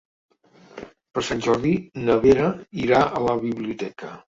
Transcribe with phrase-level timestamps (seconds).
[1.17, 1.75] Per Sant Jordi
[2.07, 2.49] na Vera
[2.87, 4.15] irà a la biblioteca.